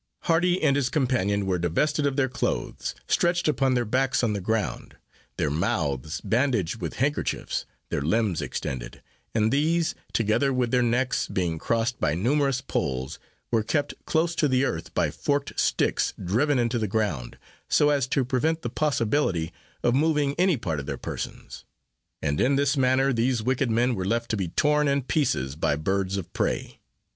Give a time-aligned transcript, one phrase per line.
[0.21, 4.41] Hardy and his companion were divested of their clothes, stretched upon their backs on the
[4.41, 4.97] ground;
[5.37, 9.03] their mouths bandaged with handkerchiefs their limbs extended
[9.35, 13.19] and these, together with their necks, being crossed by numerous poles,
[13.51, 17.37] were kept close to the earth by forked sticks driven into the ground,
[17.69, 21.63] so as to prevent the possibility of moving any part of their persons;
[22.23, 25.75] and in this manner these wicked men were left to be torn in pieces by
[25.75, 26.79] birds of prey.